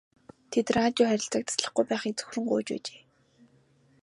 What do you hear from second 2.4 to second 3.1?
гуйж байжээ.